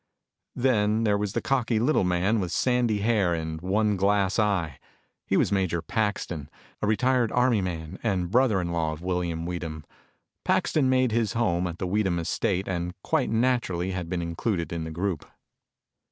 [0.55, 4.79] Then there was a cocky little man with sandy hair and one glass eye.
[5.27, 6.49] He was Major Paxton,
[6.81, 9.85] a retired army man and brother in law of William Weedham.
[10.43, 14.85] Paxton made his home at the Weedham estate and quite naturally had been included in
[14.85, 15.23] the group.